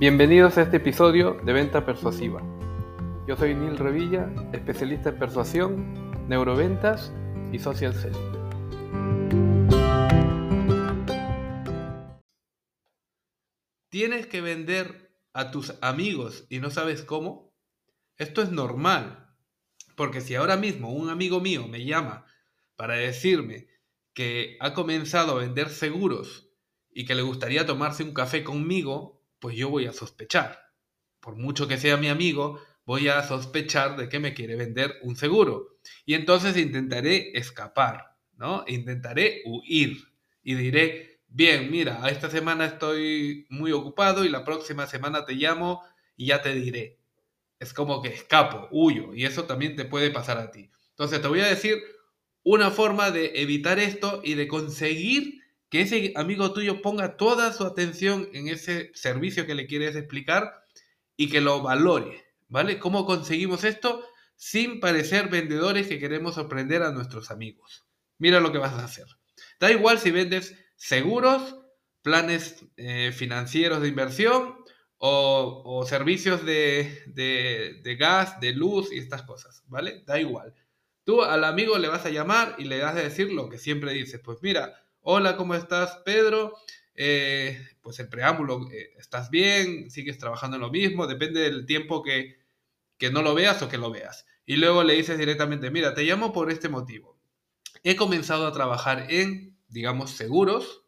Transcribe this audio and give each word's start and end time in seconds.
Bienvenidos 0.00 0.56
a 0.56 0.62
este 0.62 0.76
episodio 0.76 1.40
de 1.44 1.52
Venta 1.52 1.84
Persuasiva. 1.84 2.40
Yo 3.26 3.36
soy 3.36 3.56
Neil 3.56 3.76
Revilla, 3.76 4.32
especialista 4.52 5.08
en 5.08 5.18
persuasión, 5.18 6.28
neuroventas 6.28 7.12
y 7.50 7.58
social 7.58 7.92
selling. 7.92 8.32
¿Tienes 13.88 14.28
que 14.28 14.40
vender 14.40 15.10
a 15.32 15.50
tus 15.50 15.74
amigos 15.80 16.46
y 16.48 16.60
no 16.60 16.70
sabes 16.70 17.02
cómo? 17.02 17.52
Esto 18.18 18.40
es 18.40 18.52
normal, 18.52 19.34
porque 19.96 20.20
si 20.20 20.36
ahora 20.36 20.56
mismo 20.56 20.92
un 20.92 21.10
amigo 21.10 21.40
mío 21.40 21.66
me 21.66 21.84
llama 21.84 22.24
para 22.76 22.94
decirme 22.94 23.66
que 24.14 24.58
ha 24.60 24.74
comenzado 24.74 25.32
a 25.32 25.40
vender 25.40 25.70
seguros 25.70 26.52
y 26.88 27.04
que 27.04 27.16
le 27.16 27.22
gustaría 27.22 27.66
tomarse 27.66 28.04
un 28.04 28.14
café 28.14 28.44
conmigo, 28.44 29.17
pues 29.40 29.56
yo 29.56 29.70
voy 29.70 29.86
a 29.86 29.92
sospechar. 29.92 30.58
Por 31.20 31.36
mucho 31.36 31.68
que 31.68 31.78
sea 31.78 31.96
mi 31.96 32.08
amigo, 32.08 32.60
voy 32.84 33.08
a 33.08 33.22
sospechar 33.22 33.96
de 33.96 34.08
que 34.08 34.18
me 34.18 34.34
quiere 34.34 34.56
vender 34.56 34.94
un 35.02 35.16
seguro. 35.16 35.78
Y 36.06 36.14
entonces 36.14 36.56
intentaré 36.56 37.36
escapar, 37.36 38.16
¿no? 38.36 38.64
Intentaré 38.66 39.42
huir 39.44 39.98
y 40.42 40.54
diré, 40.54 41.20
bien, 41.26 41.70
mira, 41.70 42.08
esta 42.08 42.30
semana 42.30 42.64
estoy 42.64 43.46
muy 43.50 43.72
ocupado 43.72 44.24
y 44.24 44.28
la 44.28 44.44
próxima 44.44 44.86
semana 44.86 45.24
te 45.24 45.34
llamo 45.34 45.82
y 46.16 46.26
ya 46.26 46.40
te 46.40 46.54
diré. 46.54 46.98
Es 47.58 47.74
como 47.74 48.00
que 48.00 48.08
escapo, 48.08 48.68
huyo 48.70 49.14
y 49.14 49.24
eso 49.24 49.44
también 49.44 49.76
te 49.76 49.84
puede 49.84 50.10
pasar 50.10 50.38
a 50.38 50.50
ti. 50.50 50.70
Entonces 50.90 51.20
te 51.20 51.28
voy 51.28 51.40
a 51.40 51.48
decir 51.48 51.82
una 52.42 52.70
forma 52.70 53.10
de 53.10 53.42
evitar 53.42 53.78
esto 53.78 54.22
y 54.24 54.34
de 54.34 54.48
conseguir 54.48 55.37
que 55.68 55.82
ese 55.82 56.12
amigo 56.16 56.52
tuyo 56.52 56.80
ponga 56.82 57.16
toda 57.16 57.52
su 57.52 57.64
atención 57.64 58.28
en 58.32 58.48
ese 58.48 58.90
servicio 58.94 59.46
que 59.46 59.54
le 59.54 59.66
quieres 59.66 59.96
explicar 59.96 60.64
y 61.16 61.28
que 61.28 61.40
lo 61.40 61.62
valore, 61.62 62.24
¿vale? 62.48 62.78
¿Cómo 62.78 63.04
conseguimos 63.04 63.64
esto? 63.64 64.04
Sin 64.36 64.80
parecer 64.80 65.28
vendedores 65.28 65.88
que 65.88 65.98
queremos 65.98 66.36
sorprender 66.36 66.82
a 66.82 66.92
nuestros 66.92 67.30
amigos. 67.30 67.84
Mira 68.18 68.40
lo 68.40 68.52
que 68.52 68.58
vas 68.58 68.72
a 68.72 68.84
hacer. 68.84 69.06
Da 69.60 69.70
igual 69.70 69.98
si 69.98 70.10
vendes 70.10 70.54
seguros, 70.76 71.56
planes 72.02 72.64
eh, 72.76 73.12
financieros 73.12 73.82
de 73.82 73.88
inversión 73.88 74.56
o, 74.98 75.84
servicios 75.86 76.44
de, 76.44 77.96
gas, 77.98 78.40
de 78.40 78.52
luz 78.52 78.92
y 78.92 78.98
estas 78.98 79.22
cosas, 79.22 79.62
¿vale? 79.66 80.02
Da 80.06 80.18
igual. 80.18 80.54
Tú 81.04 81.22
al 81.22 81.44
amigo 81.44 81.78
le 81.78 81.88
vas 81.88 82.04
a 82.04 82.10
llamar 82.10 82.56
y 82.58 82.64
le 82.64 82.82
vas 82.82 82.96
a 82.96 83.02
decir 83.02 83.32
lo 83.32 83.48
que 83.48 83.58
siempre 83.58 83.92
dices. 83.92 84.20
Pues 84.22 84.38
mira, 84.42 84.74
Hola, 85.00 85.36
¿cómo 85.36 85.54
estás, 85.54 86.02
Pedro? 86.04 86.54
Eh, 86.94 87.58
pues 87.80 87.98
el 88.00 88.08
preámbulo, 88.08 88.68
eh, 88.70 88.90
¿estás 88.98 89.30
bien? 89.30 89.90
¿Sigues 89.90 90.18
trabajando 90.18 90.56
en 90.56 90.62
lo 90.62 90.70
mismo? 90.70 91.06
Depende 91.06 91.40
del 91.40 91.66
tiempo 91.66 92.02
que, 92.02 92.38
que 92.98 93.10
no 93.10 93.22
lo 93.22 93.34
veas 93.34 93.62
o 93.62 93.68
que 93.68 93.78
lo 93.78 93.90
veas. 93.90 94.26
Y 94.46 94.56
luego 94.56 94.84
le 94.84 94.94
dices 94.94 95.18
directamente, 95.18 95.70
mira, 95.70 95.94
te 95.94 96.02
llamo 96.04 96.32
por 96.32 96.50
este 96.50 96.68
motivo. 96.68 97.18
He 97.84 97.96
comenzado 97.96 98.46
a 98.46 98.52
trabajar 98.52 99.06
en, 99.10 99.56
digamos, 99.68 100.10
seguros 100.12 100.84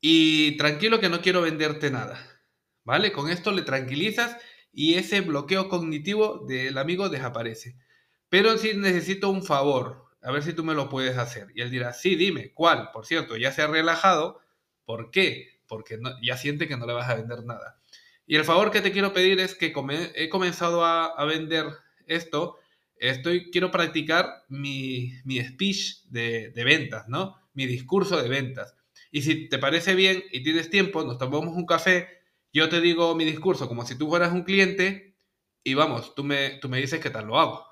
y 0.00 0.56
tranquilo 0.56 1.00
que 1.00 1.08
no 1.08 1.20
quiero 1.20 1.42
venderte 1.42 1.90
nada. 1.90 2.18
¿Vale? 2.84 3.12
Con 3.12 3.30
esto 3.30 3.52
le 3.52 3.62
tranquilizas 3.62 4.36
y 4.72 4.94
ese 4.94 5.20
bloqueo 5.20 5.68
cognitivo 5.68 6.44
del 6.46 6.78
amigo 6.78 7.08
desaparece. 7.08 7.76
Pero 8.30 8.56
sí 8.58 8.72
necesito 8.74 9.30
un 9.30 9.44
favor, 9.44 10.07
a 10.22 10.32
ver 10.32 10.42
si 10.42 10.52
tú 10.52 10.64
me 10.64 10.74
lo 10.74 10.88
puedes 10.88 11.16
hacer. 11.16 11.48
Y 11.54 11.62
él 11.62 11.70
dirá, 11.70 11.92
sí, 11.92 12.16
dime, 12.16 12.52
¿cuál? 12.52 12.90
Por 12.92 13.06
cierto, 13.06 13.36
ya 13.36 13.52
se 13.52 13.62
ha 13.62 13.66
relajado. 13.66 14.40
¿Por 14.84 15.10
qué? 15.10 15.60
Porque 15.66 15.98
ya 16.22 16.36
siente 16.36 16.66
que 16.66 16.76
no 16.76 16.86
le 16.86 16.92
vas 16.92 17.08
a 17.08 17.14
vender 17.14 17.44
nada. 17.44 17.80
Y 18.26 18.36
el 18.36 18.44
favor 18.44 18.70
que 18.70 18.80
te 18.80 18.92
quiero 18.92 19.12
pedir 19.12 19.40
es 19.40 19.54
que 19.54 19.72
he 20.14 20.28
comenzado 20.28 20.84
a, 20.84 21.24
vender 21.24 21.66
esto, 22.06 22.58
estoy, 22.96 23.50
quiero 23.50 23.70
practicar 23.70 24.44
mi, 24.48 25.12
speech 25.42 26.02
de, 26.04 26.50
de, 26.50 26.64
ventas, 26.64 27.08
¿no? 27.08 27.36
Mi 27.54 27.66
discurso 27.66 28.20
de 28.20 28.28
ventas. 28.28 28.74
Y 29.10 29.22
si 29.22 29.48
te 29.48 29.58
parece 29.58 29.94
bien 29.94 30.22
y 30.30 30.42
tienes 30.42 30.68
tiempo, 30.68 31.04
nos 31.04 31.16
tomamos 31.16 31.56
un 31.56 31.64
café, 31.64 32.08
yo 32.52 32.68
te 32.68 32.80
digo 32.80 33.14
mi 33.14 33.24
discurso 33.24 33.68
como 33.68 33.86
si 33.86 33.96
tú 33.96 34.08
fueras 34.08 34.32
un 34.32 34.42
cliente 34.42 35.16
y 35.64 35.74
vamos, 35.74 36.14
tú 36.14 36.24
me, 36.24 36.58
tú 36.60 36.68
me 36.68 36.78
dices 36.78 37.00
qué 37.00 37.10
tal 37.10 37.26
lo 37.26 37.38
hago 37.38 37.67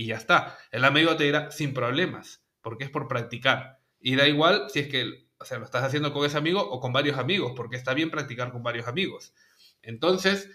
y 0.00 0.06
ya 0.06 0.16
está. 0.16 0.56
El 0.70 0.84
amigo 0.86 1.14
te 1.16 1.24
dirá 1.24 1.50
sin 1.50 1.74
problemas, 1.74 2.42
porque 2.62 2.84
es 2.84 2.90
por 2.90 3.06
practicar. 3.06 3.80
Y 4.00 4.16
da 4.16 4.26
igual 4.26 4.70
si 4.70 4.78
es 4.78 4.88
que 4.88 5.28
o 5.38 5.44
sea, 5.44 5.58
lo 5.58 5.64
estás 5.64 5.84
haciendo 5.84 6.12
con 6.12 6.24
ese 6.24 6.38
amigo 6.38 6.60
o 6.60 6.80
con 6.80 6.92
varios 6.92 7.18
amigos, 7.18 7.52
porque 7.54 7.76
está 7.76 7.92
bien 7.92 8.10
practicar 8.10 8.50
con 8.50 8.62
varios 8.62 8.86
amigos. 8.86 9.34
Entonces, 9.82 10.50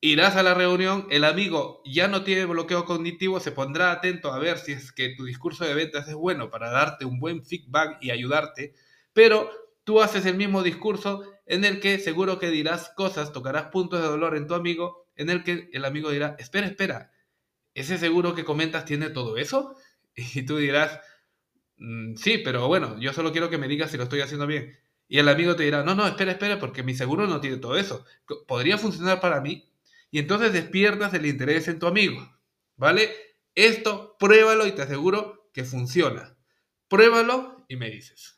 irás 0.00 0.36
a 0.36 0.44
la 0.44 0.54
reunión, 0.54 1.08
el 1.10 1.24
amigo 1.24 1.82
ya 1.84 2.06
no 2.06 2.22
tiene 2.22 2.44
bloqueo 2.44 2.84
cognitivo, 2.84 3.40
se 3.40 3.50
pondrá 3.50 3.90
atento 3.90 4.32
a 4.32 4.38
ver 4.38 4.58
si 4.58 4.72
es 4.72 4.92
que 4.92 5.14
tu 5.16 5.24
discurso 5.24 5.64
de 5.64 5.74
ventas 5.74 6.06
es 6.06 6.14
bueno 6.14 6.48
para 6.48 6.70
darte 6.70 7.04
un 7.04 7.18
buen 7.18 7.44
feedback 7.44 7.98
y 8.00 8.10
ayudarte, 8.10 8.74
pero 9.12 9.50
tú 9.82 10.00
haces 10.00 10.26
el 10.26 10.36
mismo 10.36 10.62
discurso 10.62 11.24
en 11.46 11.64
el 11.64 11.80
que 11.80 11.98
seguro 11.98 12.38
que 12.38 12.50
dirás 12.50 12.92
cosas, 12.96 13.32
tocarás 13.32 13.66
puntos 13.66 14.00
de 14.00 14.08
dolor 14.08 14.36
en 14.36 14.46
tu 14.46 14.54
amigo, 14.54 15.08
en 15.16 15.30
el 15.30 15.42
que 15.42 15.70
el 15.72 15.84
amigo 15.84 16.10
dirá, 16.10 16.36
espera, 16.38 16.66
espera, 16.66 17.12
¿ese 17.76 17.98
seguro 17.98 18.34
que 18.34 18.44
comentas 18.44 18.84
tiene 18.84 19.10
todo 19.10 19.36
eso? 19.36 19.76
Y 20.34 20.44
tú 20.46 20.56
dirás, 20.56 20.98
mm, 21.78 22.16
sí, 22.16 22.38
pero 22.38 22.68
bueno, 22.68 22.98
yo 22.98 23.12
solo 23.12 23.32
quiero 23.32 23.50
que 23.50 23.58
me 23.58 23.68
digas 23.68 23.90
si 23.90 23.98
lo 23.98 24.04
estoy 24.04 24.22
haciendo 24.22 24.46
bien. 24.46 24.78
Y 25.08 25.18
el 25.18 25.28
amigo 25.28 25.54
te 25.56 25.64
dirá, 25.64 25.84
no, 25.84 25.94
no, 25.94 26.06
espera, 26.06 26.32
espera, 26.32 26.58
porque 26.58 26.82
mi 26.82 26.94
seguro 26.94 27.26
no 27.26 27.40
tiene 27.40 27.58
todo 27.58 27.76
eso. 27.76 28.04
¿Podría 28.48 28.78
funcionar 28.78 29.20
para 29.20 29.40
mí? 29.42 29.70
Y 30.10 30.18
entonces 30.18 30.52
despiertas 30.52 31.12
el 31.14 31.26
interés 31.26 31.68
en 31.68 31.78
tu 31.78 31.86
amigo, 31.86 32.18
¿vale? 32.76 33.14
Esto 33.54 34.16
pruébalo 34.18 34.66
y 34.66 34.72
te 34.72 34.82
aseguro 34.82 35.50
que 35.52 35.64
funciona. 35.64 36.36
Pruébalo 36.88 37.66
y 37.68 37.76
me 37.76 37.90
dices. 37.90 38.35